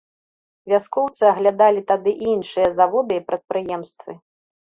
[0.71, 4.11] Вяскоўцы аглядалі тады і іншыя заводы і прадпрыемствы.